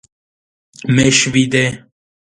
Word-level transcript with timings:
მეშვიდე. 0.95 1.65